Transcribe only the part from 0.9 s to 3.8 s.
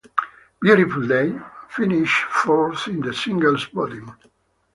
Day" finished fourth in the singles